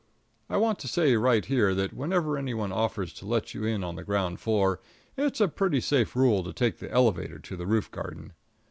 I 0.49 0.57
want 0.57 0.79
to 0.79 0.87
say 0.87 1.15
right 1.15 1.45
here 1.45 1.75
that 1.75 1.93
whenever 1.93 2.35
any 2.35 2.55
one 2.55 2.71
offers 2.71 3.13
to 3.13 3.27
let 3.27 3.53
you 3.53 3.65
in 3.65 3.83
on 3.83 3.97
the 3.97 4.03
ground 4.03 4.39
floor 4.39 4.79
it's 5.15 5.39
a 5.39 5.47
pretty 5.47 5.79
safe 5.79 6.15
rule 6.15 6.43
to 6.43 6.51
take 6.53 6.79
the 6.79 6.89
elevator 6.91 7.37
to 7.37 7.55
the 7.55 7.67
roof 7.67 7.91
garden. 7.91 8.33